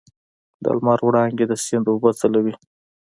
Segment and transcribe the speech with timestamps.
[0.63, 2.55] د لمر وړانګې د سیند اوبه ځلوي.